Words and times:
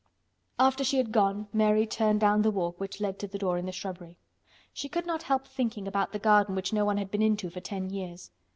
After 0.57 0.83
she 0.83 0.97
was 0.97 1.09
gone 1.09 1.47
Mary 1.53 1.85
turned 1.85 2.21
down 2.21 2.41
the 2.41 2.49
walk 2.49 2.79
which 2.79 2.99
led 2.99 3.19
to 3.19 3.27
the 3.27 3.37
door 3.37 3.59
in 3.59 3.67
the 3.67 3.71
shrubbery. 3.71 4.17
She 4.73 4.89
could 4.89 5.05
not 5.05 5.21
help 5.21 5.45
thinking 5.45 5.87
about 5.87 6.11
the 6.11 6.17
garden 6.17 6.55
which 6.55 6.73
no 6.73 6.83
one 6.85 6.97
had 6.97 7.11
been 7.11 7.21
into 7.21 7.51
for 7.51 7.59
ten 7.59 7.91
years. 7.91 8.31